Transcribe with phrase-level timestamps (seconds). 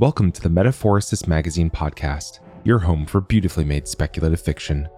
[0.00, 4.88] Welcome to the Metaphorosis Magazine podcast, your home for beautifully made speculative fiction.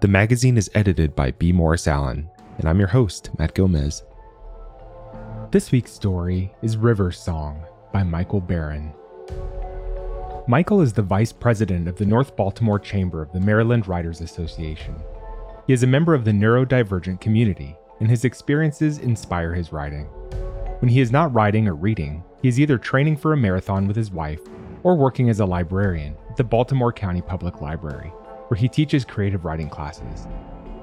[0.00, 1.50] The magazine is edited by B.
[1.50, 4.04] Morris Allen, and I'm your host, Matt Gomez.
[5.50, 7.60] This week's story is River Song
[7.92, 8.94] by Michael Barron.
[10.46, 14.94] Michael is the vice president of the North Baltimore Chamber of the Maryland Writers Association.
[15.66, 20.04] He is a member of the neurodivergent community, and his experiences inspire his writing.
[20.78, 23.96] When he is not writing or reading, he is either training for a marathon with
[23.96, 24.40] his wife
[24.82, 28.08] or working as a librarian at the Baltimore County Public Library,
[28.48, 30.26] where he teaches creative writing classes.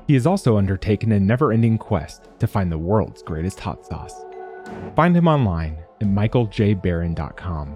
[0.07, 4.25] He has also undertaken a never ending quest to find the world's greatest hot sauce.
[4.95, 7.75] Find him online at michaeljbarron.com.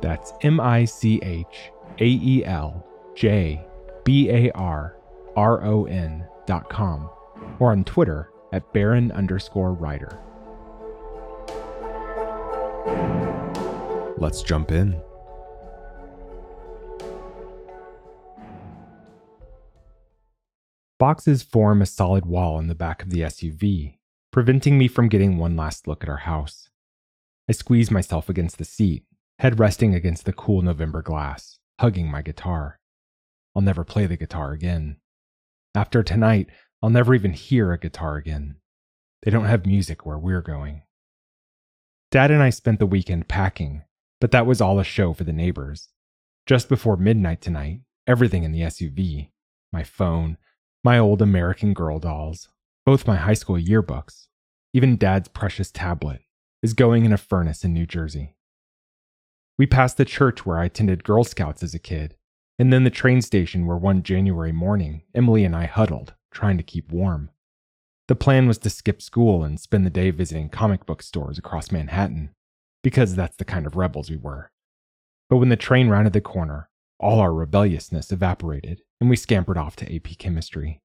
[0.00, 3.66] That's M I C H A E L J
[4.04, 4.96] B A R
[5.36, 7.10] R O N.com
[7.58, 10.18] or on Twitter at Barron underscore writer.
[14.18, 15.00] Let's jump in.
[20.98, 23.98] Boxes form a solid wall in the back of the SUV,
[24.32, 26.70] preventing me from getting one last look at our house.
[27.48, 29.04] I squeeze myself against the seat,
[29.38, 32.80] head resting against the cool November glass, hugging my guitar.
[33.54, 34.96] I'll never play the guitar again.
[35.74, 36.48] After tonight,
[36.82, 38.56] I'll never even hear a guitar again.
[39.22, 40.82] They don't have music where we're going.
[42.10, 43.82] Dad and I spent the weekend packing,
[44.18, 45.88] but that was all a show for the neighbors.
[46.46, 49.30] Just before midnight tonight, everything in the SUV
[49.70, 50.38] my phone,
[50.82, 52.48] my old American Girl dolls,
[52.86, 54.28] both my high school yearbooks,
[54.72, 56.22] even Dad's precious tablet
[56.62, 58.34] is going in a furnace in New Jersey.
[59.58, 62.16] We passed the church where I attended Girl Scouts as a kid,
[62.58, 66.62] and then the train station where one January morning Emily and I huddled, trying to
[66.62, 67.28] keep warm.
[68.08, 71.70] The plan was to skip school and spend the day visiting comic book stores across
[71.70, 72.30] Manhattan,
[72.82, 74.50] because that's the kind of rebels we were.
[75.28, 79.76] But when the train rounded the corner, all our rebelliousness evaporated, and we scampered off
[79.76, 80.80] to AP Chemistry.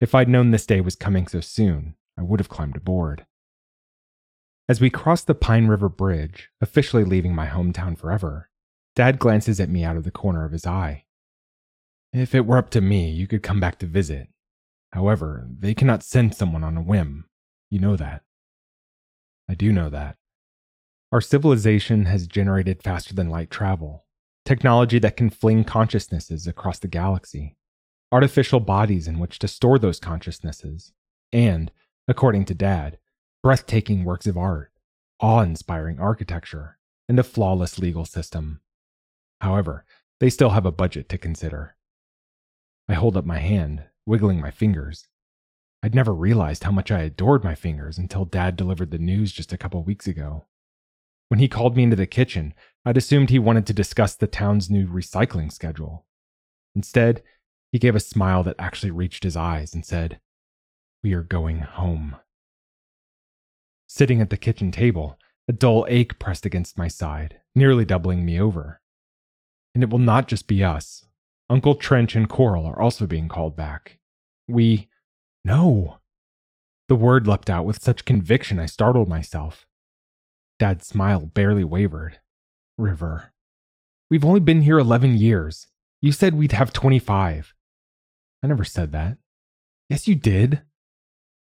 [0.00, 3.26] If I'd known this day was coming so soon, I would have climbed aboard.
[4.68, 8.48] As we crossed the Pine River Bridge, officially leaving my hometown forever,
[8.94, 11.04] Dad glances at me out of the corner of his eye.
[12.12, 14.28] If it were up to me, you could come back to visit.
[14.92, 17.26] However, they cannot send someone on a whim.
[17.70, 18.22] You know that.
[19.48, 20.16] I do know that.
[21.10, 24.06] Our civilization has generated faster than light travel,
[24.44, 27.56] technology that can fling consciousnesses across the galaxy,
[28.10, 30.92] artificial bodies in which to store those consciousnesses,
[31.32, 31.70] and,
[32.08, 32.98] according to Dad,
[33.42, 34.72] breathtaking works of art,
[35.20, 38.60] awe inspiring architecture, and a flawless legal system.
[39.40, 39.84] However,
[40.20, 41.76] they still have a budget to consider.
[42.88, 45.06] I hold up my hand, wiggling my fingers.
[45.82, 49.52] I'd never realized how much I adored my fingers until Dad delivered the news just
[49.52, 50.46] a couple weeks ago.
[51.28, 52.54] When he called me into the kitchen,
[52.84, 56.06] I'd assumed he wanted to discuss the town's new recycling schedule.
[56.74, 57.22] Instead,
[57.72, 60.20] he gave a smile that actually reached his eyes and said,
[61.02, 62.16] We are going home.
[63.88, 68.40] Sitting at the kitchen table, a dull ache pressed against my side, nearly doubling me
[68.40, 68.80] over.
[69.74, 71.06] And it will not just be us.
[71.52, 73.98] Uncle Trench and Coral are also being called back.
[74.48, 74.88] We.
[75.44, 75.98] No!
[76.88, 79.66] The word leapt out with such conviction I startled myself.
[80.58, 82.20] Dad's smile barely wavered.
[82.78, 83.34] River.
[84.10, 85.66] We've only been here 11 years.
[86.00, 87.52] You said we'd have 25.
[88.42, 89.18] I never said that.
[89.90, 90.62] Yes, you did.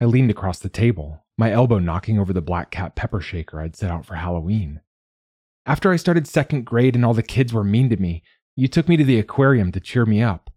[0.01, 3.75] I leaned across the table, my elbow knocking over the black cat pepper shaker I'd
[3.75, 4.81] set out for Halloween.
[5.68, 8.23] After I started second grade and all the kids were mean to me,
[8.56, 10.50] you took me to the aquarium to cheer me up.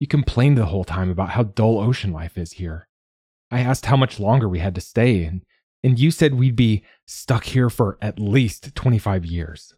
[0.00, 2.88] You complained the whole time about how dull ocean life is here.
[3.50, 5.42] I asked how much longer we had to stay, and,
[5.82, 9.74] and you said we'd be stuck here for at least 25 years.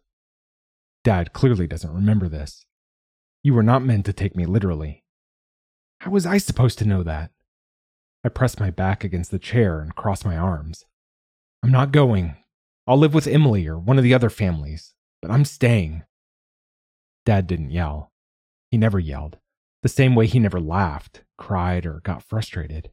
[1.03, 2.65] Dad clearly doesn't remember this.
[3.43, 5.03] You were not meant to take me literally.
[6.01, 7.31] How was I supposed to know that?
[8.23, 10.85] I pressed my back against the chair and crossed my arms.
[11.63, 12.35] I'm not going.
[12.85, 16.03] I'll live with Emily or one of the other families, but I'm staying.
[17.27, 18.13] Dad didn't yell.
[18.71, 19.37] He never yelled,
[19.83, 22.89] the same way he never laughed, cried, or got frustrated.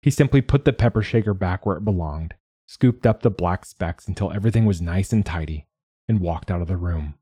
[0.00, 2.34] He simply put the pepper shaker back where it belonged,
[2.66, 5.66] scooped up the black specks until everything was nice and tidy,
[6.08, 7.14] and walked out of the room.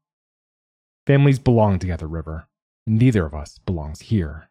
[1.06, 2.46] Families belong together, River,
[2.86, 4.50] neither of us belongs here.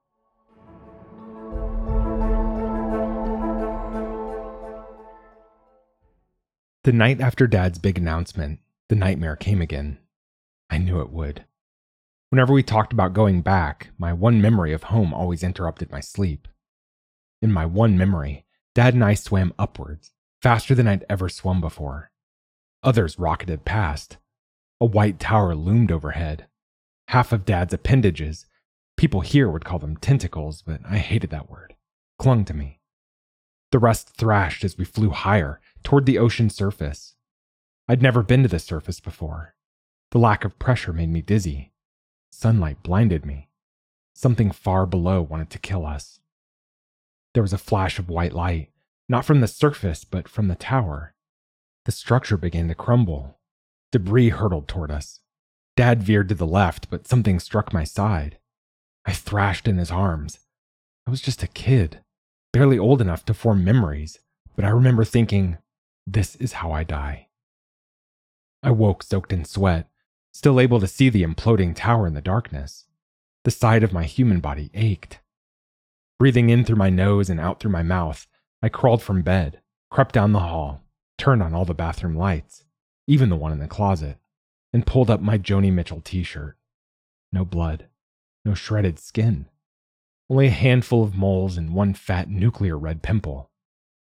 [6.86, 10.00] The night after Dad's big announcement, the nightmare came again.
[10.72, 11.46] I knew it would.
[12.33, 16.47] Whenever we talked about going back, my one memory of home always interrupted my sleep.
[17.44, 18.44] In my one memory,
[18.74, 22.09] Dad and I swam upwards, faster than I'd ever swum before.
[22.81, 24.18] Others rocketed past.
[24.81, 26.47] A white tower loomed overhead.
[27.09, 28.47] Half of Dad's appendages,
[28.97, 31.75] people here would call them tentacles, but I hated that word,
[32.18, 32.79] clung to me.
[33.71, 37.13] The rest thrashed as we flew higher, toward the ocean surface.
[37.88, 39.53] I'd never been to the surface before.
[40.09, 41.73] The lack of pressure made me dizzy.
[42.35, 43.47] Sunlight blinded me.
[44.15, 46.19] Something far below wanted to kill us.
[47.33, 48.71] There was a flash of white light,
[49.07, 51.13] not from the surface, but from the tower.
[51.85, 53.38] The structure began to crumble.
[53.91, 55.19] Debris hurtled toward us.
[55.77, 58.39] Dad veered to the left, but something struck my side.
[59.06, 60.39] I thrashed in his arms.
[61.07, 62.01] I was just a kid,
[62.51, 64.19] barely old enough to form memories,
[64.56, 65.59] but I remember thinking,
[66.07, 67.27] this is how I die.
[68.63, 69.88] I woke soaked in sweat,
[70.33, 72.85] still able to see the imploding tower in the darkness.
[73.44, 75.19] The side of my human body ached.
[76.18, 78.27] Breathing in through my nose and out through my mouth,
[78.62, 80.81] I crawled from bed, crept down the hall,
[81.18, 82.63] turned on all the bathroom lights,
[83.07, 84.18] even the one in the closet,
[84.71, 86.57] and pulled up my Joni Mitchell t shirt.
[87.31, 87.88] No blood,
[88.45, 89.47] no shredded skin,
[90.29, 93.51] only a handful of moles and one fat nuclear red pimple.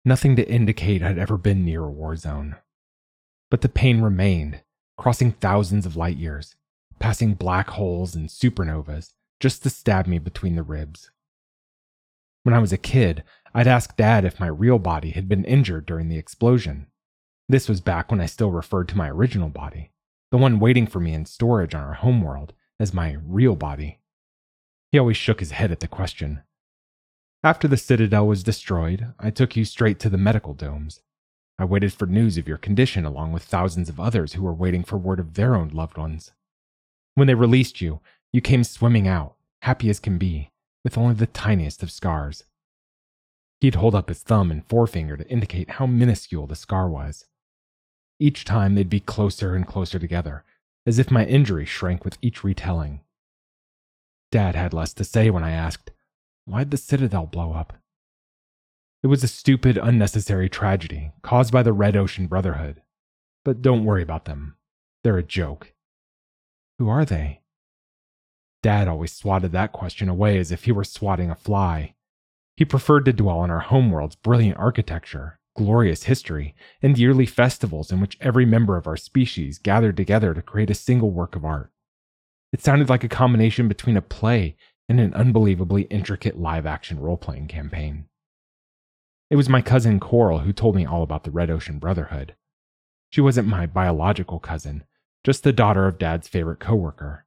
[0.05, 2.57] Nothing to indicate I'd ever been near a war zone.
[3.51, 4.63] But the pain remained,
[5.01, 6.57] crossing thousands of light years,
[6.99, 11.11] passing black holes and supernovas just to stab me between the ribs.
[12.43, 13.25] When I was a kid,
[13.55, 16.87] I'd ask Dad if my real body had been injured during the explosion.
[17.49, 19.91] This was back when I still referred to my original body,
[20.31, 24.01] the one waiting for me in storage on our homeworld, as my real body.
[24.93, 26.43] He always shook his head at the question.
[27.43, 31.01] After the Citadel was destroyed, I took you straight to the medical domes.
[31.61, 34.83] I waited for news of your condition along with thousands of others who were waiting
[34.83, 36.33] for word of their own loved ones.
[37.17, 38.01] When they released you,
[38.33, 40.53] you came swimming out, happy as can be,
[40.85, 42.45] with only the tiniest of scars.
[43.61, 47.27] He'd hold up his thumb and forefinger to indicate how minuscule the scar was.
[48.19, 50.45] Each time they'd be closer and closer together,
[50.87, 53.01] as if my injury shrank with each retelling.
[54.33, 55.91] Dad had less to say when I asked,
[56.47, 57.75] Why'd the Citadel blow up?
[59.03, 62.83] It was a stupid, unnecessary tragedy caused by the Red Ocean Brotherhood.
[63.45, 64.57] But don't worry about them.
[65.03, 65.73] They're a joke.
[66.79, 67.41] Who are they?
[68.63, 71.95] Dad always swatted that question away as if he were swatting a fly.
[72.57, 78.03] He preferred to dwell on our homeworld's brilliant architecture, glorious history, and yearly festivals in
[78.03, 81.73] which every member of our species gathered together to create a single work of art.
[82.53, 84.57] It sounded like a combination between a play
[84.91, 88.10] and an unbelievably intricate live action role playing campaign.
[89.31, 92.35] It was my cousin Coral who told me all about the Red Ocean Brotherhood.
[93.11, 94.83] She wasn't my biological cousin,
[95.23, 97.27] just the daughter of Dad's favorite coworker.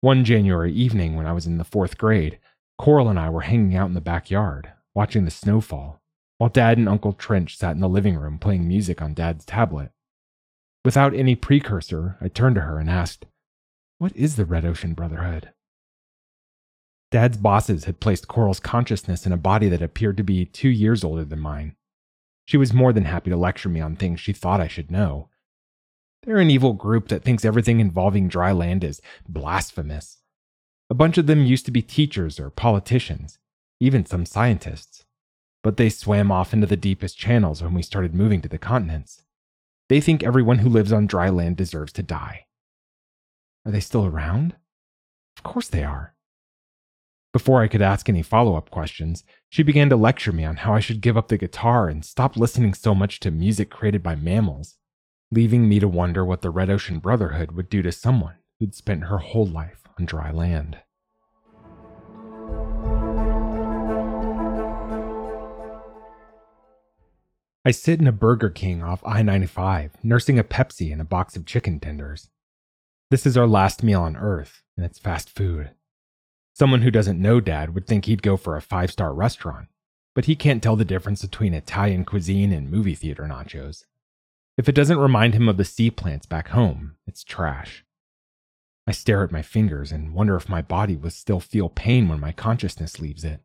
[0.00, 2.38] One January evening when I was in the fourth grade,
[2.78, 6.00] Coral and I were hanging out in the backyard, watching the snow fall,
[6.38, 9.90] while Dad and Uncle Trench sat in the living room playing music on Dad's tablet.
[10.84, 13.26] Without any precursor, I turned to her and asked,
[13.98, 15.52] What is the Red Ocean Brotherhood?
[17.12, 21.04] Dad's bosses had placed Coral's consciousness in a body that appeared to be two years
[21.04, 21.76] older than mine.
[22.46, 25.28] She was more than happy to lecture me on things she thought I should know.
[26.22, 30.22] They're an evil group that thinks everything involving dry land is blasphemous.
[30.88, 33.38] A bunch of them used to be teachers or politicians,
[33.78, 35.04] even some scientists.
[35.62, 39.22] But they swam off into the deepest channels when we started moving to the continents.
[39.90, 42.46] They think everyone who lives on dry land deserves to die.
[43.66, 44.56] Are they still around?
[45.36, 46.11] Of course they are.
[47.32, 50.74] Before I could ask any follow up questions, she began to lecture me on how
[50.74, 54.16] I should give up the guitar and stop listening so much to music created by
[54.16, 54.76] mammals,
[55.30, 59.04] leaving me to wonder what the Red Ocean Brotherhood would do to someone who'd spent
[59.04, 60.80] her whole life on dry land.
[67.64, 71.34] I sit in a Burger King off I 95, nursing a Pepsi and a box
[71.36, 72.28] of chicken tenders.
[73.10, 75.70] This is our last meal on Earth, and it's fast food.
[76.54, 79.68] Someone who doesn't know Dad would think he'd go for a five star restaurant,
[80.14, 83.84] but he can't tell the difference between Italian cuisine and movie theater nachos.
[84.58, 87.84] If it doesn't remind him of the sea plants back home, it's trash.
[88.86, 92.20] I stare at my fingers and wonder if my body will still feel pain when
[92.20, 93.40] my consciousness leaves it.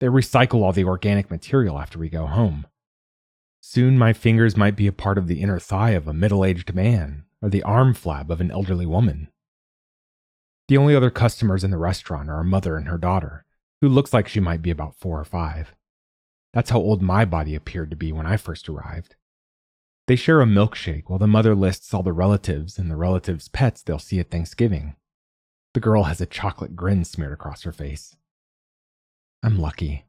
[0.00, 2.66] They recycle all the organic material after we go home.
[3.60, 6.74] Soon my fingers might be a part of the inner thigh of a middle aged
[6.74, 9.28] man or the arm flab of an elderly woman.
[10.68, 13.46] The only other customers in the restaurant are a mother and her daughter,
[13.80, 15.74] who looks like she might be about four or five.
[16.52, 19.16] That's how old my body appeared to be when I first arrived.
[20.06, 23.82] They share a milkshake while the mother lists all the relatives and the relatives' pets
[23.82, 24.94] they'll see at Thanksgiving.
[25.74, 28.16] The girl has a chocolate grin smeared across her face.
[29.42, 30.06] I'm lucky.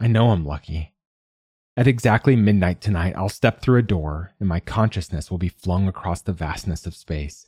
[0.00, 0.94] I know I'm lucky.
[1.76, 5.88] At exactly midnight tonight, I'll step through a door and my consciousness will be flung
[5.88, 7.46] across the vastness of space.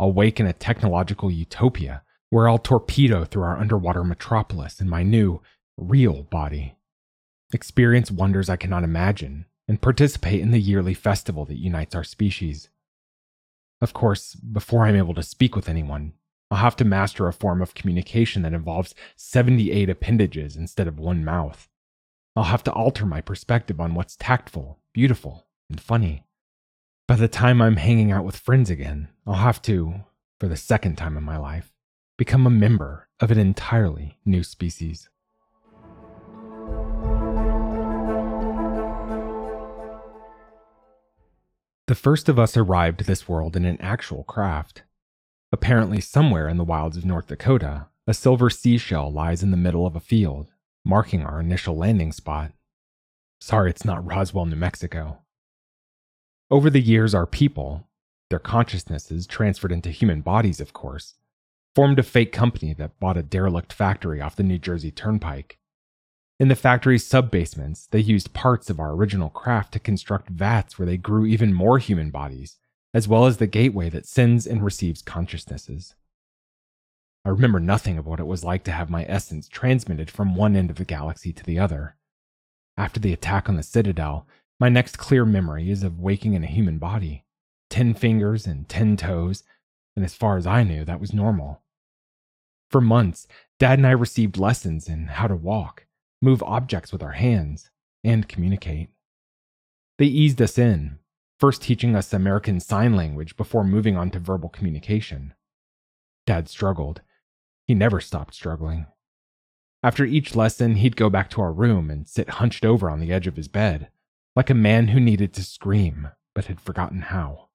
[0.00, 5.02] I'll wake in a technological utopia where I'll torpedo through our underwater metropolis in my
[5.02, 5.42] new,
[5.76, 6.76] real body.
[7.52, 12.70] Experience wonders I cannot imagine and participate in the yearly festival that unites our species.
[13.82, 16.14] Of course, before I'm able to speak with anyone,
[16.50, 21.26] I'll have to master a form of communication that involves 78 appendages instead of one
[21.26, 21.68] mouth.
[22.34, 26.24] I'll have to alter my perspective on what's tactful, beautiful, and funny.
[27.10, 30.04] By the time I'm hanging out with friends again, I'll have to,
[30.38, 31.72] for the second time in my life,
[32.16, 35.08] become a member of an entirely new species.
[41.88, 44.84] The first of us arrived this world in an actual craft.
[45.50, 49.84] Apparently, somewhere in the wilds of North Dakota, a silver seashell lies in the middle
[49.84, 50.52] of a field,
[50.84, 52.52] marking our initial landing spot.
[53.40, 55.18] Sorry, it's not Roswell, New Mexico.
[56.50, 57.86] Over the years, our people,
[58.28, 61.14] their consciousnesses transferred into human bodies, of course,
[61.76, 65.58] formed a fake company that bought a derelict factory off the New Jersey Turnpike.
[66.40, 70.86] In the factory's sub-basements, they used parts of our original craft to construct vats where
[70.86, 72.56] they grew even more human bodies,
[72.92, 75.94] as well as the gateway that sends and receives consciousnesses.
[77.24, 80.56] I remember nothing of what it was like to have my essence transmitted from one
[80.56, 81.96] end of the galaxy to the other.
[82.76, 84.26] After the attack on the Citadel,
[84.60, 87.24] my next clear memory is of waking in a human body,
[87.70, 89.42] ten fingers and ten toes,
[89.96, 91.62] and as far as I knew, that was normal.
[92.70, 93.26] For months,
[93.58, 95.86] Dad and I received lessons in how to walk,
[96.20, 97.70] move objects with our hands,
[98.04, 98.90] and communicate.
[99.98, 100.98] They eased us in,
[101.38, 105.34] first teaching us American Sign Language before moving on to verbal communication.
[106.26, 107.00] Dad struggled.
[107.66, 108.86] He never stopped struggling.
[109.82, 113.12] After each lesson, he'd go back to our room and sit hunched over on the
[113.12, 113.88] edge of his bed,
[114.36, 117.48] like a man who needed to scream but had forgotten how.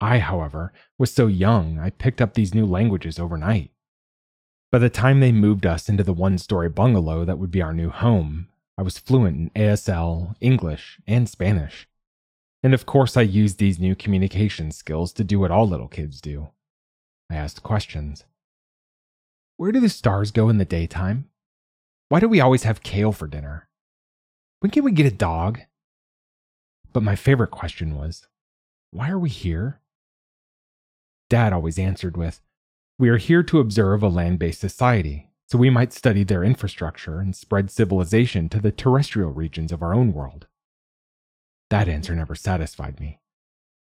[0.00, 3.70] I, however, was so young I picked up these new languages overnight.
[4.70, 7.72] By the time they moved us into the one story bungalow that would be our
[7.72, 11.88] new home, I was fluent in ASL, English, and Spanish.
[12.62, 16.20] And of course, I used these new communication skills to do what all little kids
[16.20, 16.48] do.
[17.30, 18.24] I asked questions.
[19.56, 21.30] Where do the stars go in the daytime?
[22.08, 23.65] Why do we always have kale for dinner?
[24.60, 25.60] When can we get a dog?
[26.92, 28.26] But my favorite question was,
[28.90, 29.80] why are we here?
[31.28, 32.40] Dad always answered with,
[32.98, 37.20] We are here to observe a land based society, so we might study their infrastructure
[37.20, 40.46] and spread civilization to the terrestrial regions of our own world.
[41.68, 43.20] That answer never satisfied me.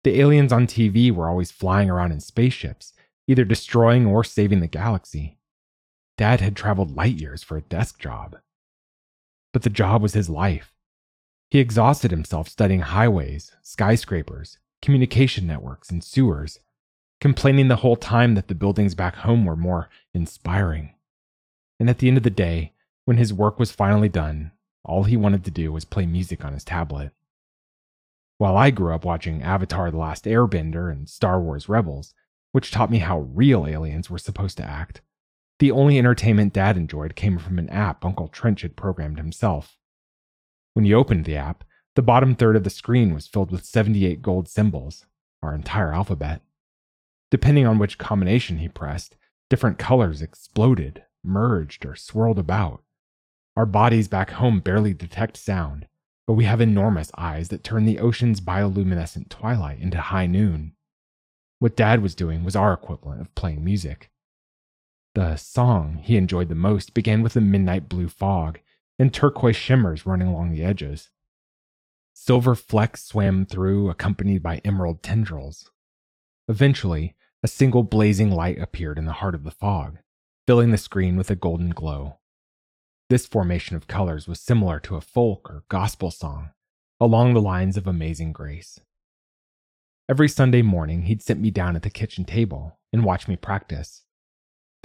[0.02, 2.92] The aliens on TV were always flying around in spaceships,
[3.28, 5.38] either destroying or saving the galaxy.
[6.16, 8.38] Dad had traveled light years for a desk job.
[9.56, 10.74] But the job was his life.
[11.48, 16.60] He exhausted himself studying highways, skyscrapers, communication networks, and sewers,
[17.22, 20.92] complaining the whole time that the buildings back home were more inspiring.
[21.80, 22.74] And at the end of the day,
[23.06, 24.52] when his work was finally done,
[24.84, 27.12] all he wanted to do was play music on his tablet.
[28.36, 32.12] While I grew up watching Avatar The Last Airbender and Star Wars Rebels,
[32.52, 35.00] which taught me how real aliens were supposed to act,
[35.58, 39.76] the only entertainment Dad enjoyed came from an app Uncle Trench had programmed himself.
[40.74, 44.20] When he opened the app, the bottom third of the screen was filled with 78
[44.20, 45.06] gold symbols,
[45.42, 46.42] our entire alphabet.
[47.30, 49.16] Depending on which combination he pressed,
[49.48, 52.82] different colors exploded, merged, or swirled about.
[53.56, 55.86] Our bodies back home barely detect sound,
[56.26, 60.72] but we have enormous eyes that turn the ocean's bioluminescent twilight into high noon.
[61.58, 64.10] What Dad was doing was our equivalent of playing music.
[65.16, 68.58] The song he enjoyed the most began with a midnight blue fog
[68.98, 71.08] and turquoise shimmers running along the edges.
[72.12, 75.70] Silver flecks swam through, accompanied by emerald tendrils.
[76.48, 80.00] Eventually, a single blazing light appeared in the heart of the fog,
[80.46, 82.18] filling the screen with a golden glow.
[83.08, 86.50] This formation of colors was similar to a folk or gospel song,
[87.00, 88.80] along the lines of Amazing Grace.
[90.10, 94.02] Every Sunday morning, he'd sit me down at the kitchen table and watch me practice.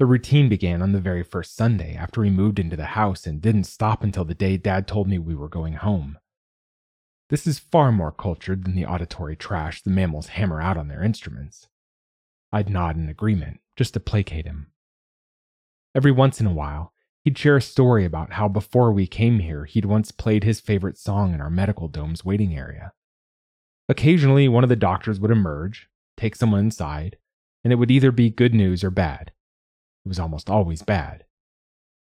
[0.01, 3.39] The routine began on the very first Sunday after we moved into the house and
[3.39, 6.17] didn't stop until the day Dad told me we were going home.
[7.29, 11.03] This is far more cultured than the auditory trash the mammals hammer out on their
[11.03, 11.67] instruments.
[12.51, 14.72] I'd nod in agreement, just to placate him.
[15.93, 16.93] Every once in a while,
[17.24, 20.98] he'd share a story about how before we came here, he'd once played his favorite
[20.98, 22.93] song in our medical dome's waiting area.
[23.88, 27.17] Occasionally, one of the doctors would emerge, take someone inside,
[27.63, 29.31] and it would either be good news or bad.
[30.05, 31.25] It was almost always bad.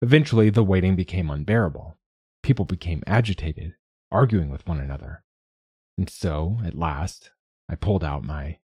[0.00, 1.96] Eventually, the waiting became unbearable.
[2.42, 3.74] People became agitated,
[4.10, 5.22] arguing with one another.
[5.96, 7.30] And so, at last,
[7.68, 8.58] I pulled out my.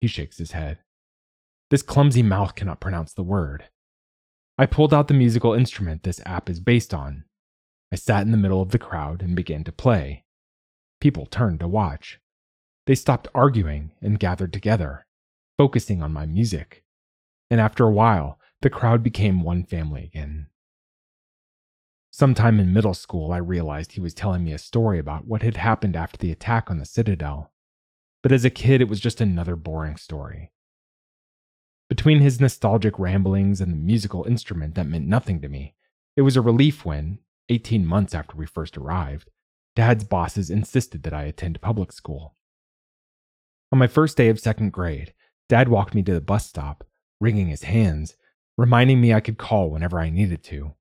[0.00, 0.78] He shakes his head.
[1.70, 3.64] This clumsy mouth cannot pronounce the word.
[4.58, 7.24] I pulled out the musical instrument this app is based on.
[7.92, 10.24] I sat in the middle of the crowd and began to play.
[11.00, 12.20] People turned to watch.
[12.86, 15.06] They stopped arguing and gathered together,
[15.56, 16.84] focusing on my music.
[17.50, 20.46] And after a while, the crowd became one family again.
[22.12, 25.56] Sometime in middle school, I realized he was telling me a story about what had
[25.56, 27.52] happened after the attack on the Citadel.
[28.22, 30.50] But as a kid, it was just another boring story.
[31.88, 35.74] Between his nostalgic ramblings and the musical instrument that meant nothing to me,
[36.16, 39.30] it was a relief when, 18 months after we first arrived,
[39.74, 42.36] Dad's bosses insisted that I attend public school.
[43.72, 45.14] On my first day of second grade,
[45.48, 46.84] Dad walked me to the bus stop,
[47.20, 48.16] wringing his hands,
[48.56, 50.74] reminding me I could call whenever I needed to.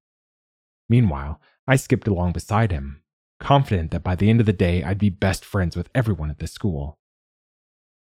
[0.87, 3.01] Meanwhile, I skipped along beside him,
[3.39, 6.39] confident that by the end of the day I'd be best friends with everyone at
[6.39, 6.97] the school.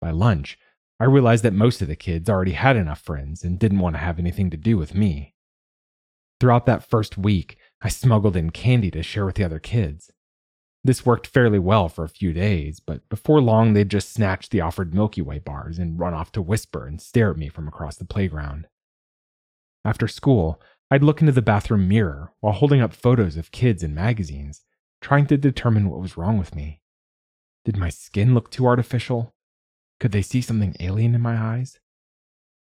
[0.00, 0.58] By lunch,
[1.00, 4.00] I realized that most of the kids already had enough friends and didn't want to
[4.00, 5.34] have anything to do with me.
[6.40, 10.10] Throughout that first week, I smuggled in candy to share with the other kids.
[10.88, 14.62] This worked fairly well for a few days, but before long they'd just snatch the
[14.62, 17.96] offered Milky Way bars and run off to whisper and stare at me from across
[17.96, 18.68] the playground.
[19.84, 23.94] After school, I'd look into the bathroom mirror while holding up photos of kids and
[23.94, 24.62] magazines,
[25.02, 26.80] trying to determine what was wrong with me.
[27.66, 29.34] Did my skin look too artificial?
[30.00, 31.80] Could they see something alien in my eyes?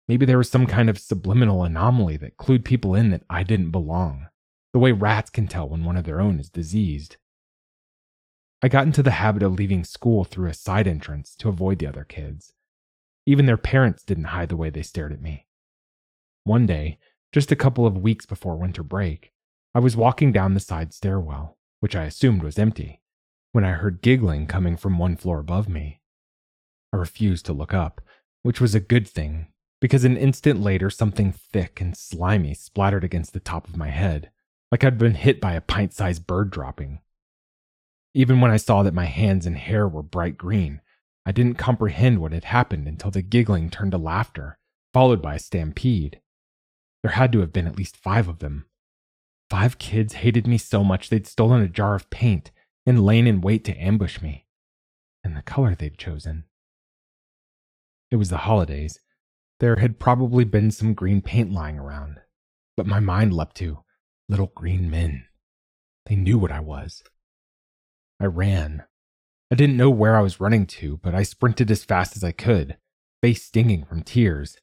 [0.08, 3.70] Maybe there was some kind of subliminal anomaly that clued people in that I didn't
[3.70, 4.30] belong,
[4.74, 7.18] the way rats can tell when one of their own is diseased.
[8.66, 11.86] I got into the habit of leaving school through a side entrance to avoid the
[11.86, 12.54] other kids.
[13.28, 15.46] Even their parents didn't hide the way they stared at me.
[16.46, 16.98] One day,
[17.32, 19.32] just a couple of weeks before winter break,
[19.76, 23.04] I was walking down the side stairwell, which I assumed was empty,
[23.52, 26.02] when I heard giggling coming from one floor above me.
[26.92, 28.02] I refused to look up,
[28.42, 29.46] which was a good thing,
[29.80, 34.32] because an instant later something thick and slimy splattered against the top of my head,
[34.72, 37.02] like I'd been hit by a pint sized bird dropping.
[38.18, 40.80] Even when I saw that my hands and hair were bright green,
[41.26, 44.58] I didn't comprehend what had happened until the giggling turned to laughter,
[44.94, 46.22] followed by a stampede.
[47.04, 48.68] There had to have been at least five of them.
[49.50, 52.52] Five kids hated me so much they'd stolen a jar of paint
[52.86, 54.46] and lain in wait to ambush me.
[55.22, 56.46] And the color they'd chosen.
[58.12, 59.02] It was the holidays.
[59.60, 62.22] There had probably been some green paint lying around,
[62.78, 63.84] but my mind leapt to
[64.30, 65.26] little green men.
[66.06, 67.04] They knew what I was.
[68.20, 68.84] I ran.
[69.52, 72.32] I didn't know where I was running to, but I sprinted as fast as I
[72.32, 72.78] could,
[73.22, 74.58] face stinging from tears.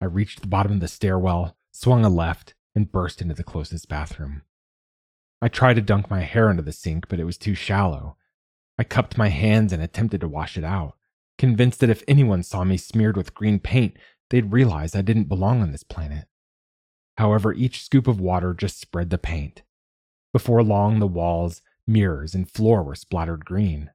[0.00, 3.88] I reached the bottom of the stairwell, swung a left, and burst into the closest
[3.88, 4.42] bathroom.
[5.40, 8.16] I tried to dunk my hair into the sink, but it was too shallow.
[8.78, 10.96] I cupped my hands and attempted to wash it out,
[11.36, 13.96] convinced that if anyone saw me smeared with green paint,
[14.30, 16.26] they'd realize I didn't belong on this planet.
[17.16, 19.62] However, each scoop of water just spread the paint.
[20.32, 23.90] Before long, the walls, mirrors, and floor were splattered green.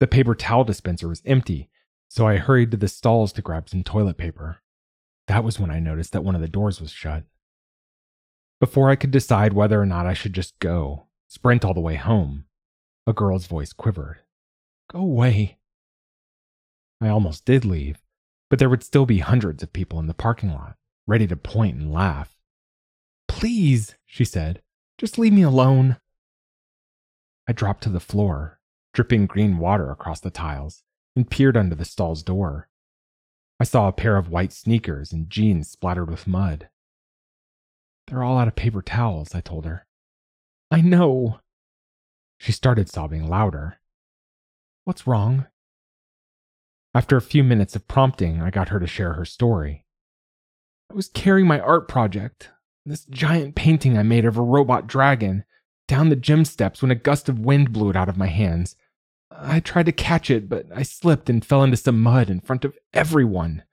[0.00, 1.70] The paper towel dispenser was empty,
[2.08, 4.58] so I hurried to the stalls to grab some toilet paper.
[5.26, 7.24] That was when I noticed that one of the doors was shut.
[8.60, 11.96] Before I could decide whether or not I should just go, sprint all the way
[11.96, 12.46] home,
[13.06, 14.20] a girl's voice quivered.
[14.90, 15.58] Go away.
[17.00, 17.98] I almost did leave,
[18.48, 21.76] but there would still be hundreds of people in the parking lot, ready to point
[21.76, 22.34] and laugh.
[23.28, 24.62] Please, she said,
[24.96, 25.98] just leave me alone.
[27.48, 28.60] I dropped to the floor,
[28.92, 30.82] dripping green water across the tiles,
[31.14, 32.68] and peered under the stall's door.
[33.60, 36.68] I saw a pair of white sneakers and jeans splattered with mud.
[38.06, 39.86] They're all out of paper towels, I told her.
[40.70, 41.40] I know.
[42.38, 43.78] She started sobbing louder.
[44.84, 45.46] What's wrong?
[46.94, 49.84] After a few minutes of prompting, I got her to share her story.
[50.90, 52.50] I was carrying my art project,
[52.84, 55.44] this giant painting I made of a robot dragon,
[55.88, 58.76] down the gym steps when a gust of wind blew it out of my hands.
[59.30, 62.64] I tried to catch it, but I slipped and fell into some mud in front
[62.64, 63.64] of everyone.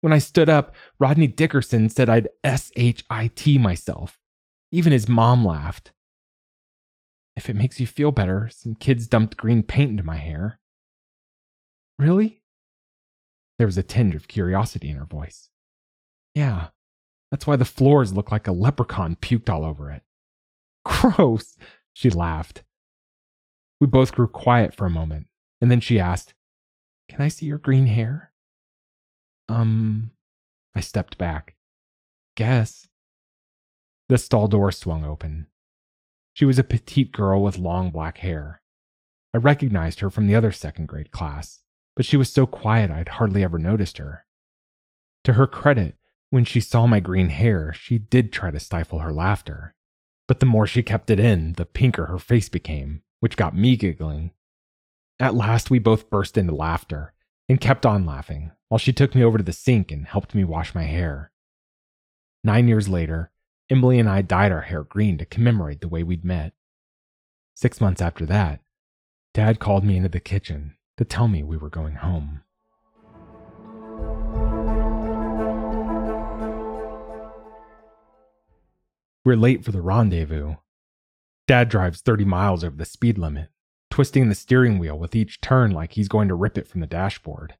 [0.00, 4.18] When I stood up, Rodney Dickerson said I'd S-H-I-T myself.
[4.70, 5.92] Even his mom laughed.
[7.36, 10.58] If it makes you feel better, some kids dumped green paint into my hair.
[11.98, 12.42] Really?
[13.58, 15.50] There was a tinge of curiosity in her voice.
[16.34, 16.68] Yeah,
[17.30, 20.02] that's why the floors look like a leprechaun puked all over it.
[20.84, 21.56] Gross,
[21.92, 22.62] she laughed.
[23.80, 25.26] We both grew quiet for a moment,
[25.60, 26.34] and then she asked,
[27.08, 28.32] Can I see your green hair?
[29.48, 30.12] Um,
[30.74, 31.56] I stepped back.
[32.36, 32.88] Guess.
[34.08, 35.46] The stall door swung open.
[36.34, 38.62] She was a petite girl with long black hair.
[39.34, 41.60] I recognized her from the other second grade class,
[41.96, 44.26] but she was so quiet I'd hardly ever noticed her.
[45.24, 45.96] To her credit,
[46.30, 49.74] when she saw my green hair, she did try to stifle her laughter.
[50.32, 53.76] But the more she kept it in, the pinker her face became, which got me
[53.76, 54.30] giggling.
[55.20, 57.12] At last, we both burst into laughter
[57.50, 60.42] and kept on laughing while she took me over to the sink and helped me
[60.42, 61.32] wash my hair.
[62.42, 63.30] Nine years later,
[63.68, 66.54] Emily and I dyed our hair green to commemorate the way we'd met.
[67.54, 68.62] Six months after that,
[69.34, 72.40] Dad called me into the kitchen to tell me we were going home.
[79.24, 80.56] We're late for the rendezvous.
[81.46, 83.50] Dad drives 30 miles over the speed limit,
[83.88, 86.88] twisting the steering wheel with each turn like he's going to rip it from the
[86.88, 87.54] dashboard.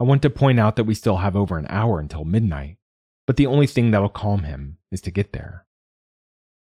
[0.00, 2.78] I want to point out that we still have over an hour until midnight,
[3.26, 5.66] but the only thing that'll calm him is to get there.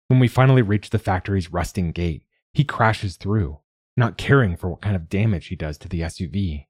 [0.09, 3.59] When we finally reach the factory's rusting gate, he crashes through,
[3.96, 6.66] not caring for what kind of damage he does to the SUV.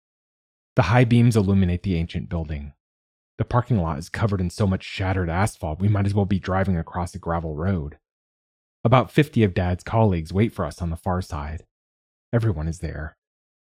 [0.76, 2.74] The high beams illuminate the ancient building,
[3.38, 6.40] the parking lot is covered in so much shattered asphalt, we might as well be
[6.40, 7.96] driving across a gravel road.
[8.84, 11.64] About 50 of Dad's colleagues wait for us on the far side.
[12.32, 13.16] Everyone is there.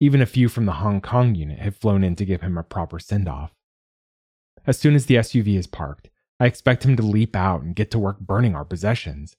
[0.00, 2.64] Even a few from the Hong Kong unit have flown in to give him a
[2.64, 3.52] proper send off.
[4.66, 7.90] As soon as the SUV is parked, I expect him to leap out and get
[7.92, 9.36] to work burning our possessions,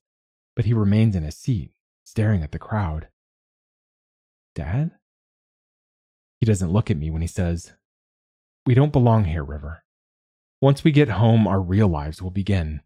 [0.55, 1.71] but he remains in his seat,
[2.03, 3.07] staring at the crowd.
[4.55, 4.91] Dad?
[6.39, 7.73] He doesn't look at me when he says,
[8.65, 9.83] We don't belong here, River.
[10.61, 12.81] Once we get home, our real lives will begin.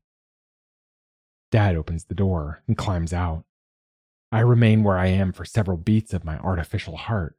[1.51, 3.43] Dad opens the door and climbs out.
[4.31, 7.38] I remain where I am for several beats of my artificial heart.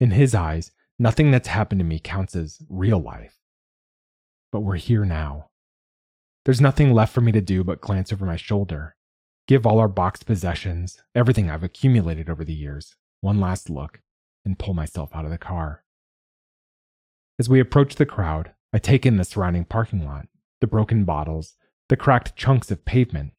[0.00, 3.36] In his eyes, nothing that's happened to me counts as real life.
[4.52, 5.50] But we're here now.
[6.44, 8.94] There's nothing left for me to do but glance over my shoulder,
[9.48, 14.02] give all our boxed possessions, everything I've accumulated over the years, one last look,
[14.44, 15.82] and pull myself out of the car.
[17.38, 20.28] As we approach the crowd, I take in the surrounding parking lot,
[20.60, 21.56] the broken bottles,
[21.88, 23.32] the cracked chunks of pavement,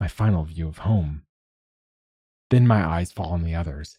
[0.00, 1.22] my final view of home.
[2.50, 3.98] Then my eyes fall on the others.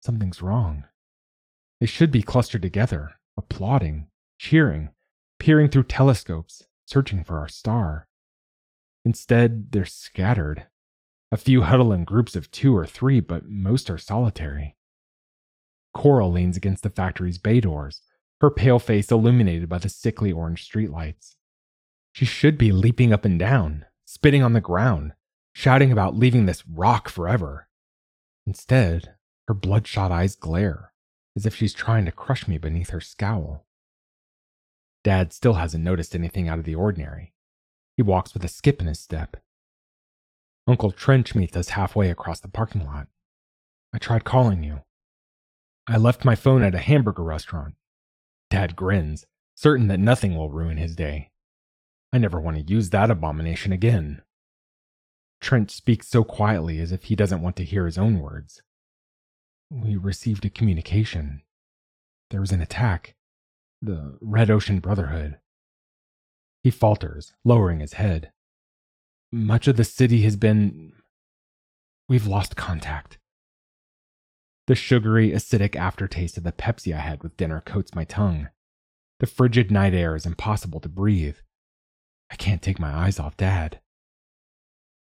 [0.00, 0.84] Something's wrong.
[1.80, 4.08] They should be clustered together, applauding,
[4.38, 4.90] cheering,
[5.38, 8.08] peering through telescopes, searching for our star.
[9.04, 10.66] Instead, they're scattered.
[11.32, 14.76] A few huddle in groups of two or three, but most are solitary.
[15.94, 18.02] Coral leans against the factory's bay doors,
[18.40, 21.36] her pale face illuminated by the sickly orange streetlights.
[22.12, 25.12] She should be leaping up and down, spitting on the ground,
[25.52, 27.68] shouting about leaving this rock forever.
[28.46, 29.14] Instead,
[29.46, 30.92] her bloodshot eyes glare,
[31.36, 33.66] as if she's trying to crush me beneath her scowl.
[35.04, 37.32] Dad still hasn't noticed anything out of the ordinary.
[37.96, 39.36] He walks with a skip in his step.
[40.66, 43.08] Uncle Trench meets us halfway across the parking lot.
[43.92, 44.82] I tried calling you.
[45.86, 47.74] I left my phone at a hamburger restaurant.
[48.50, 51.30] Dad grins, certain that nothing will ruin his day.
[52.12, 54.22] I never want to use that abomination again.
[55.40, 58.60] Trench speaks so quietly as if he doesn't want to hear his own words.
[59.70, 61.42] We received a communication.
[62.30, 63.14] There was an attack.
[63.80, 65.38] The Red Ocean Brotherhood.
[66.62, 68.32] He falters, lowering his head.
[69.32, 70.92] Much of the city has been.
[72.08, 73.19] We've lost contact.
[74.70, 78.50] The sugary, acidic aftertaste of the Pepsi I had with dinner coats my tongue.
[79.18, 81.38] The frigid night air is impossible to breathe.
[82.30, 83.80] I can't take my eyes off Dad.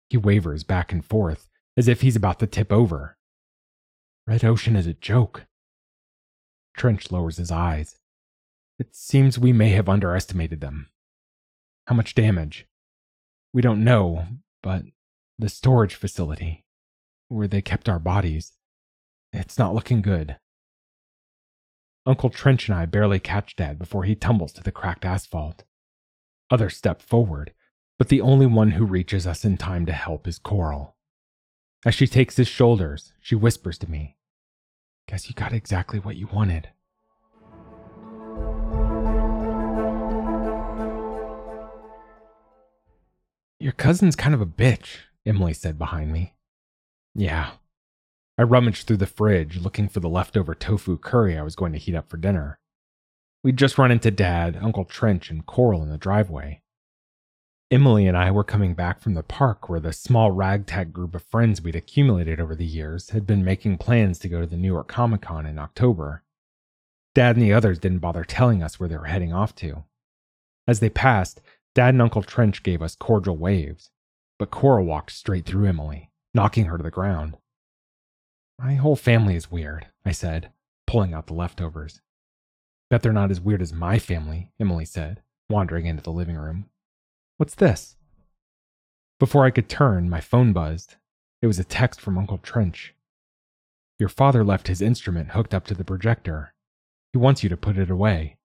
[0.09, 3.17] He wavers back and forth as if he's about to tip over.
[4.27, 5.45] Red Ocean is a joke.
[6.75, 7.97] Trench lowers his eyes.
[8.77, 10.89] It seems we may have underestimated them.
[11.87, 12.67] How much damage?
[13.53, 14.27] We don't know,
[14.61, 14.83] but
[15.39, 16.65] the storage facility,
[17.29, 18.51] where they kept our bodies,
[19.35, 20.37] it's not looking good.
[22.05, 25.63] Uncle Trench and I barely catch Dad before he tumbles to the cracked asphalt.
[26.51, 27.53] Others step forward,
[27.97, 30.95] but the only one who reaches us in time to help is Coral.
[31.85, 34.17] As she takes his shoulders, she whispers to me,
[35.07, 36.69] Guess you got exactly what you wanted.
[43.59, 46.33] Your cousin's kind of a bitch, Emily said behind me.
[47.13, 47.51] Yeah,
[48.37, 51.79] I rummaged through the fridge looking for the leftover tofu curry I was going to
[51.79, 52.59] heat up for dinner.
[53.43, 56.61] We'd just run into Dad, Uncle Trench, and Coral in the driveway.
[57.71, 61.23] Emily and I were coming back from the park where the small ragtag group of
[61.23, 64.71] friends we'd accumulated over the years had been making plans to go to the New
[64.71, 66.23] York Comic Con in October.
[67.15, 69.85] Dad and the others didn't bother telling us where they were heading off to.
[70.67, 71.41] As they passed,
[71.73, 73.89] Dad and Uncle Trench gave us cordial waves,
[74.37, 77.37] but Coral walked straight through Emily, knocking her to the ground.
[78.59, 80.51] My whole family is weird, I said,
[80.87, 82.01] pulling out the leftovers.
[82.89, 86.69] Bet they're not as weird as my family, Emily said, wandering into the living room.
[87.37, 87.97] What's this?
[89.19, 90.95] Before I could turn, my phone buzzed.
[91.41, 92.95] It was a text from Uncle Trench.
[93.99, 96.53] Your father left his instrument hooked up to the projector.
[97.13, 98.37] He wants you to put it away.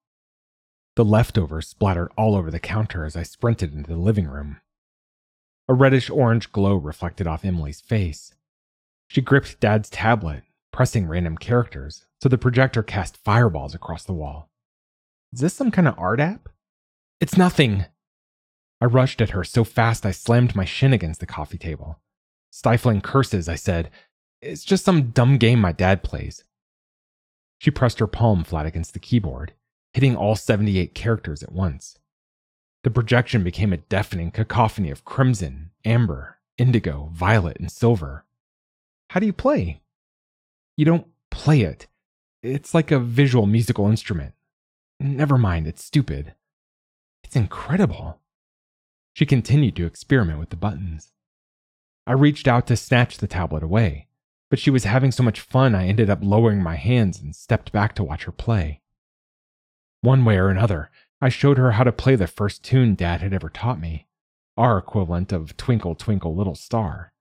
[0.96, 4.60] The leftovers splattered all over the counter as I sprinted into the living room.
[5.68, 8.34] A reddish orange glow reflected off Emily's face.
[9.10, 14.48] She gripped Dad's tablet, pressing random characters, so the projector cast fireballs across the wall.
[15.32, 16.48] Is this some kind of art app?
[17.20, 17.86] It's nothing!
[18.80, 21.98] I rushed at her so fast I slammed my shin against the coffee table.
[22.52, 23.90] Stifling curses, I said,
[24.40, 26.44] It's just some dumb game my dad plays.
[27.58, 29.54] She pressed her palm flat against the keyboard,
[29.92, 31.98] hitting all 78 characters at once.
[32.84, 38.24] The projection became a deafening cacophony of crimson, amber, indigo, violet, and silver.
[39.10, 39.80] How do you play?
[40.76, 41.88] You don't play it.
[42.44, 44.34] It's like a visual musical instrument.
[45.00, 46.34] Never mind, it's stupid.
[47.24, 48.20] It's incredible.
[49.12, 51.10] She continued to experiment with the buttons.
[52.06, 54.06] I reached out to snatch the tablet away,
[54.48, 57.72] but she was having so much fun I ended up lowering my hands and stepped
[57.72, 58.80] back to watch her play.
[60.02, 60.88] One way or another,
[61.20, 64.06] I showed her how to play the first tune Dad had ever taught me,
[64.56, 67.12] our equivalent of Twinkle Twinkle Little Star.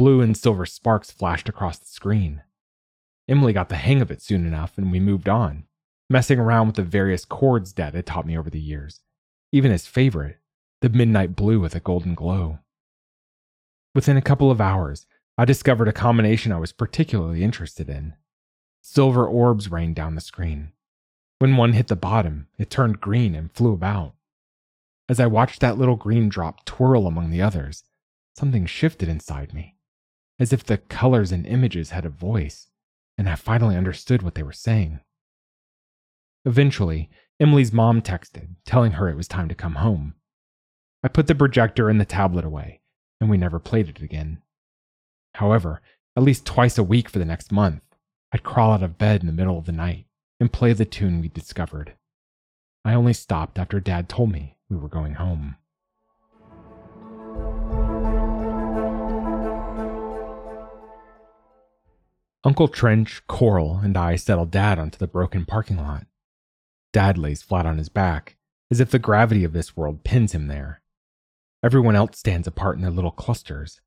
[0.00, 2.40] Blue and silver sparks flashed across the screen.
[3.28, 5.64] Emily got the hang of it soon enough and we moved on,
[6.08, 9.02] messing around with the various chords Dad had taught me over the years,
[9.52, 10.38] even his favorite,
[10.80, 12.60] the midnight blue with a golden glow.
[13.94, 18.14] Within a couple of hours, I discovered a combination I was particularly interested in.
[18.80, 20.72] Silver orbs rained down the screen.
[21.40, 24.14] When one hit the bottom, it turned green and flew about.
[25.10, 27.84] As I watched that little green drop twirl among the others,
[28.34, 29.76] something shifted inside me,
[30.40, 32.68] as if the colors and images had a voice,
[33.18, 35.00] and I finally understood what they were saying.
[36.46, 40.14] Eventually, Emily's mom texted, telling her it was time to come home.
[41.04, 42.80] I put the projector and the tablet away,
[43.20, 44.40] and we never played it again.
[45.34, 45.82] However,
[46.16, 47.82] at least twice a week for the next month,
[48.32, 50.06] I'd crawl out of bed in the middle of the night
[50.40, 51.94] and play the tune we'd discovered.
[52.84, 55.56] I only stopped after Dad told me we were going home.
[62.42, 66.06] Uncle Trench, Coral, and I settle Dad onto the broken parking lot.
[66.90, 68.36] Dad lays flat on his back,
[68.70, 70.80] as if the gravity of this world pins him there.
[71.62, 73.82] Everyone else stands apart in their little clusters.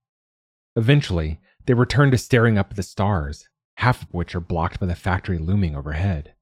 [0.76, 4.86] Eventually, they return to staring up at the stars, half of which are blocked by
[4.86, 6.36] the factory looming overhead.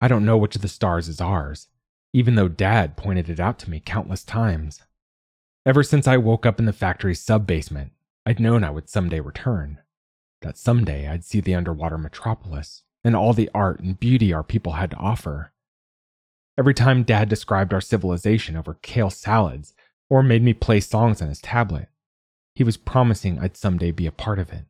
[0.00, 1.66] I don't know which of the stars is ours,
[2.12, 4.82] even though Dad pointed it out to me countless times.
[5.66, 7.90] Ever since I woke up in the factory's sub basement,
[8.24, 9.80] I'd known I would someday return.
[10.42, 14.72] That someday I'd see the underwater metropolis and all the art and beauty our people
[14.72, 15.52] had to offer.
[16.58, 19.74] Every time Dad described our civilization over kale salads
[20.10, 21.88] or made me play songs on his tablet.
[22.54, 24.64] He was promising I'd someday be a part of it.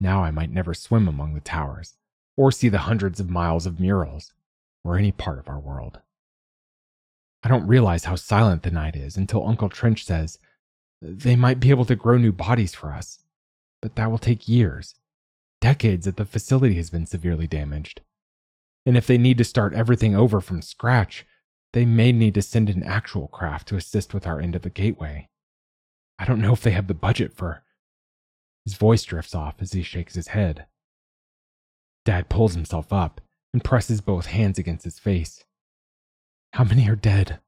[0.00, 1.94] Now I might never swim among the towers,
[2.36, 4.32] or see the hundreds of miles of murals,
[4.84, 6.00] or any part of our world.
[7.42, 10.38] I don't realize how silent the night is until Uncle Trench says,
[11.00, 13.23] They might be able to grow new bodies for us,
[13.84, 14.94] but that will take years,
[15.60, 18.00] decades if the facility has been severely damaged.
[18.86, 21.26] And if they need to start everything over from scratch,
[21.74, 24.70] they may need to send an actual craft to assist with our end of the
[24.70, 25.28] gateway.
[26.18, 27.62] I don't know if they have the budget for.
[28.64, 30.64] His voice drifts off as he shakes his head.
[32.06, 33.20] Dad pulls himself up
[33.52, 35.44] and presses both hands against his face.
[36.54, 37.38] How many are dead?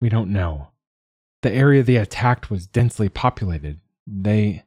[0.00, 0.68] We don't know.
[1.40, 3.80] The area they attacked was densely populated.
[4.06, 4.62] They.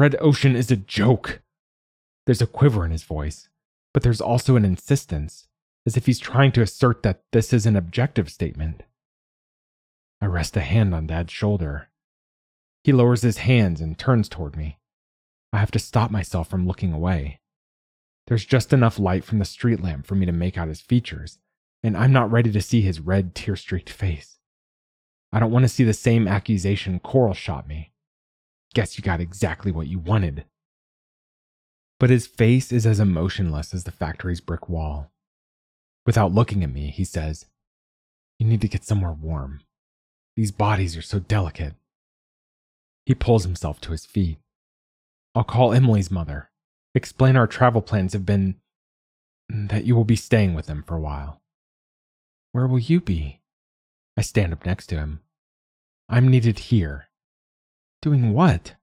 [0.00, 1.42] Red Ocean is a joke.
[2.24, 3.50] There's a quiver in his voice,
[3.92, 5.46] but there's also an insistence
[5.84, 8.82] as if he's trying to assert that this is an objective statement.
[10.18, 11.88] I rest a hand on Dad's shoulder.
[12.82, 14.78] He lowers his hands and turns toward me.
[15.52, 17.40] I have to stop myself from looking away.
[18.26, 21.40] There's just enough light from the street lamp for me to make out his features,
[21.82, 24.38] and I'm not ready to see his red, tear streaked face.
[25.30, 27.89] I don't want to see the same accusation Coral shot me.
[28.74, 30.44] Guess you got exactly what you wanted.
[31.98, 35.10] But his face is as emotionless as the factory's brick wall.
[36.06, 37.46] Without looking at me, he says,
[38.38, 39.60] You need to get somewhere warm.
[40.36, 41.74] These bodies are so delicate.
[43.04, 44.38] He pulls himself to his feet.
[45.34, 46.50] I'll call Emily's mother,
[46.94, 48.56] explain our travel plans have been
[49.48, 51.40] that you will be staying with them for a while.
[52.52, 53.40] Where will you be?
[54.16, 55.20] I stand up next to him.
[56.08, 57.09] I'm needed here.
[58.02, 58.76] Doing what?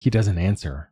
[0.00, 0.90] He doesn't answer,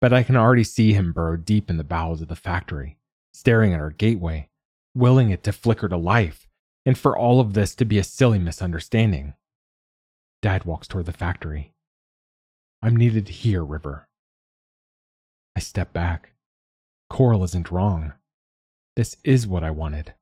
[0.00, 2.98] but I can already see him burrowed deep in the bowels of the factory,
[3.32, 4.48] staring at our gateway,
[4.94, 6.48] willing it to flicker to life,
[6.84, 9.34] and for all of this to be a silly misunderstanding.
[10.42, 11.72] Dad walks toward the factory.
[12.82, 14.08] I'm needed here, River.
[15.56, 16.32] I step back.
[17.08, 18.14] Coral isn't wrong.
[18.96, 20.14] This is what I wanted.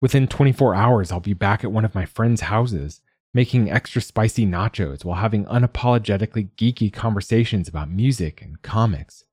[0.00, 3.00] Within 24 hours, I'll be back at one of my friends' houses,
[3.34, 9.24] making extra spicy nachos while having unapologetically geeky conversations about music and comics.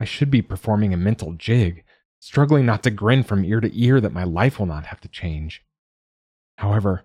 [0.00, 1.84] I should be performing a mental jig,
[2.18, 5.08] struggling not to grin from ear to ear that my life will not have to
[5.08, 5.64] change.
[6.58, 7.04] However,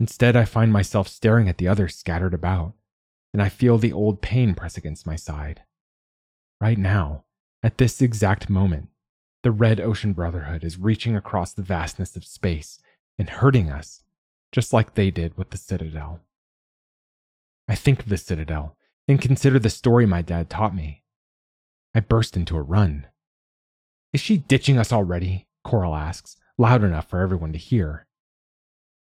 [0.00, 2.74] instead, I find myself staring at the others scattered about,
[3.32, 5.62] and I feel the old pain press against my side.
[6.60, 7.24] Right now,
[7.62, 8.88] at this exact moment,
[9.42, 12.80] the Red Ocean Brotherhood is reaching across the vastness of space
[13.18, 14.04] and hurting us,
[14.52, 16.20] just like they did with the Citadel.
[17.66, 18.76] I think of the Citadel
[19.08, 21.02] and consider the story my dad taught me.
[21.94, 23.06] I burst into a run.
[24.12, 25.48] Is she ditching us already?
[25.64, 28.06] Coral asks, loud enough for everyone to hear.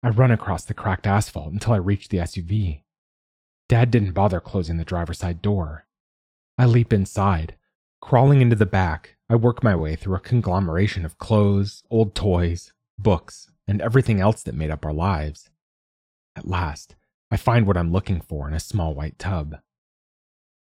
[0.04, 2.84] I run across the cracked asphalt until I reach the SUV.
[3.70, 5.88] Dad didn't bother closing the driver's side door.
[6.58, 7.56] I leap inside.
[8.02, 12.74] Crawling into the back, I work my way through a conglomeration of clothes, old toys,
[12.98, 15.50] books, and everything else that made up our lives.
[16.36, 16.96] At last,
[17.30, 19.58] I find what I'm looking for in a small white tub.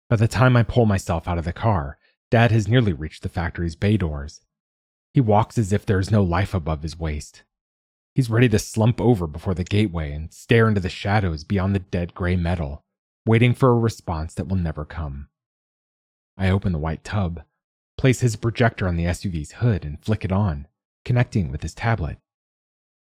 [0.08, 1.98] By the time I pull myself out of the car,
[2.30, 4.40] Dad has nearly reached the factory's bay doors.
[5.12, 7.44] He walks as if there is no life above his waist.
[8.14, 11.80] He's ready to slump over before the gateway and stare into the shadows beyond the
[11.80, 12.84] dead gray metal,
[13.26, 15.28] waiting for a response that will never come.
[16.36, 17.42] I open the white tub,
[17.96, 20.66] place his projector on the SUV's hood, and flick it on,
[21.04, 22.18] connecting with his tablet.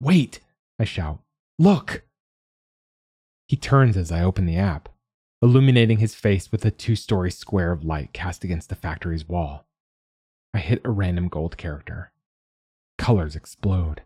[0.01, 0.39] Wait!
[0.79, 1.19] I shout.
[1.57, 2.03] Look!
[3.47, 4.89] He turns as I open the app,
[5.41, 9.65] illuminating his face with a two story square of light cast against the factory's wall.
[10.53, 12.11] I hit a random gold character.
[12.97, 14.03] Colors explode.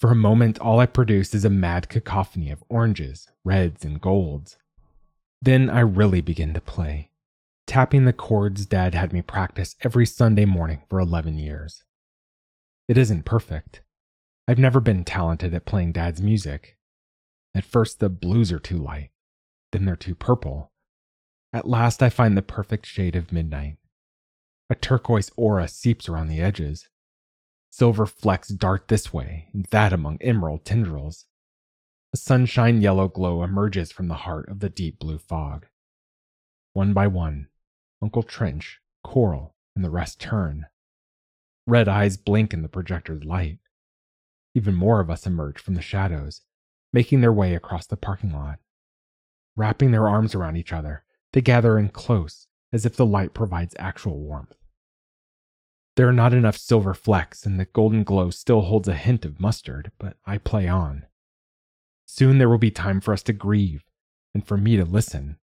[0.00, 4.56] For a moment, all I produce is a mad cacophony of oranges, reds, and golds.
[5.42, 7.10] Then I really begin to play,
[7.66, 11.82] tapping the chords Dad had me practice every Sunday morning for 11 years.
[12.88, 13.82] It isn't perfect.
[14.48, 16.78] I've never been talented at playing Dad's music.
[17.54, 19.10] At first, the blues are too light,
[19.72, 20.72] then they're too purple.
[21.52, 23.76] At last, I find the perfect shade of midnight.
[24.70, 26.88] A turquoise aura seeps around the edges.
[27.70, 31.26] Silver flecks dart this way and that among emerald tendrils.
[32.14, 35.66] A sunshine yellow glow emerges from the heart of the deep blue fog.
[36.72, 37.48] One by one,
[38.00, 40.68] Uncle Trench, Coral, and the rest turn.
[41.66, 43.58] Red eyes blink in the projector's light.
[44.54, 46.42] Even more of us emerge from the shadows,
[46.92, 48.58] making their way across the parking lot.
[49.56, 53.74] Wrapping their arms around each other, they gather in close, as if the light provides
[53.78, 54.56] actual warmth.
[55.96, 59.40] There are not enough silver flecks, and the golden glow still holds a hint of
[59.40, 61.06] mustard, but I play on.
[62.06, 63.84] Soon there will be time for us to grieve,
[64.32, 65.38] and for me to listen.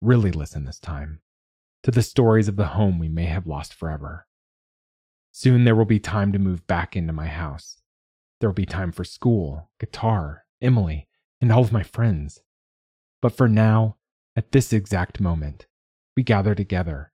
[0.00, 1.20] Really listen this time
[1.84, 4.26] to the stories of the home we may have lost forever.
[5.30, 7.76] Soon there will be time to move back into my house.
[8.44, 11.08] There will be time for school, guitar, Emily,
[11.40, 12.42] and all of my friends.
[13.22, 13.96] But for now,
[14.36, 15.66] at this exact moment,
[16.14, 17.10] we gather together,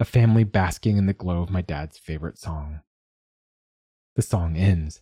[0.00, 2.80] a family basking in the glow of my dad's favorite song.
[4.16, 5.00] The song ends,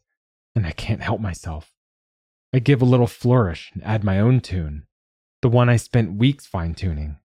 [0.54, 1.72] and I can't help myself.
[2.52, 4.85] I give a little flourish and add my own tune,
[5.40, 7.16] the one I spent weeks fine tuning.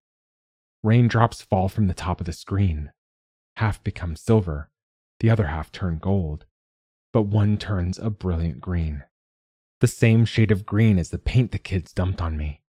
[0.82, 2.92] Raindrops fall from the top of the screen.
[3.56, 4.70] Half become silver,
[5.20, 6.46] the other half turn gold,
[7.12, 9.04] but one turns a brilliant green.
[9.80, 12.62] The same shade of green as the paint the kids dumped on me.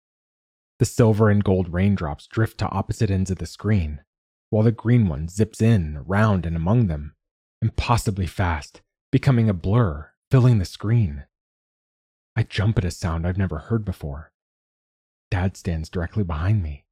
[0.78, 4.02] The silver and gold raindrops drift to opposite ends of the screen,
[4.50, 7.14] while the green one zips in, around, and among them,
[7.62, 11.24] impossibly fast, becoming a blur, filling the screen.
[12.36, 14.32] I jump at a sound I've never heard before.
[15.30, 16.84] Dad stands directly behind me.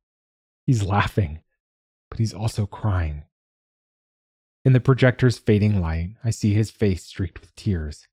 [0.66, 1.40] He's laughing,
[2.08, 3.24] but he's also crying.
[4.64, 8.08] In the projector's fading light, I see his face streaked with tears.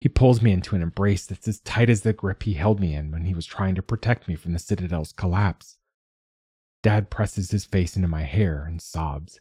[0.00, 2.94] He pulls me into an embrace that's as tight as the grip he held me
[2.94, 5.78] in when he was trying to protect me from the Citadel's collapse.
[6.84, 9.40] Dad presses his face into my hair and sobs.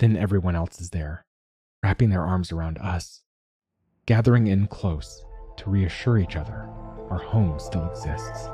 [0.00, 1.24] Then everyone else is there,
[1.84, 3.20] wrapping their arms around us,
[4.06, 5.24] gathering in close
[5.58, 6.68] to reassure each other
[7.10, 8.46] our home still exists.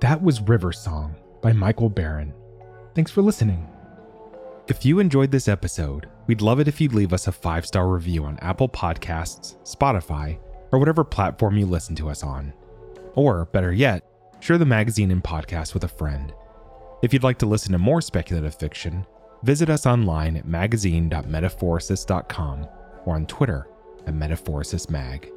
[0.00, 2.34] That was River Song by Michael Barron.
[2.94, 3.66] Thanks for listening.
[4.68, 7.88] If you enjoyed this episode, we'd love it if you'd leave us a five star
[7.88, 10.40] review on Apple Podcasts, Spotify,
[10.72, 12.52] or whatever platform you listen to us on.
[13.14, 14.02] Or, better yet,
[14.40, 16.34] share the magazine and podcast with a friend.
[17.00, 19.06] If you'd like to listen to more speculative fiction,
[19.44, 22.66] visit us online at magazine.metaphorosis.com
[23.04, 23.68] or on Twitter
[24.04, 25.30] at metaphorosismag.